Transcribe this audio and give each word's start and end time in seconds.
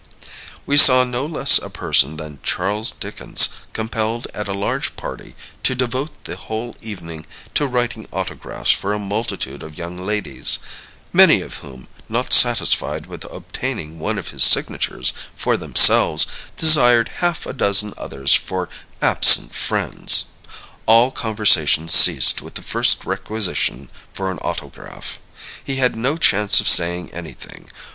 We 0.65 0.77
saw 0.77 1.03
no 1.03 1.27
less 1.27 1.59
a 1.59 1.69
person 1.69 2.17
than 2.17 2.39
Charles 2.41 2.89
Dickens 2.89 3.49
compelled 3.71 4.25
at 4.33 4.47
a 4.47 4.51
large 4.51 4.95
party 4.95 5.35
to 5.61 5.75
devote 5.75 6.23
the 6.23 6.35
whole 6.35 6.75
evening 6.81 7.27
to 7.53 7.67
writing 7.67 8.07
autographs 8.11 8.71
for 8.71 8.95
a 8.95 8.97
multitude 8.97 9.61
of 9.61 9.77
young 9.77 10.03
ladies 10.03 10.57
many 11.13 11.41
of 11.41 11.57
whom, 11.57 11.87
not 12.09 12.33
satisfied 12.33 13.05
with 13.05 13.31
obtaining 13.31 13.99
one 13.99 14.17
of 14.17 14.29
his 14.29 14.43
signatures 14.43 15.13
for 15.35 15.55
themselves, 15.55 16.25
desired 16.57 17.09
half 17.17 17.45
a 17.45 17.53
dozen 17.53 17.93
others 17.95 18.33
for 18.33 18.69
"absent 19.03 19.53
friends." 19.53 20.25
All 20.87 21.11
conversation 21.11 21.87
ceased 21.87 22.41
with 22.41 22.55
the 22.55 22.63
first 22.63 23.05
requisition 23.05 23.87
for 24.15 24.31
an 24.31 24.39
autograph. 24.39 25.21
He 25.63 25.75
had 25.75 25.95
no 25.95 26.17
chance 26.17 26.59
of 26.59 26.67
saying 26.67 27.11
anything. 27.13 27.69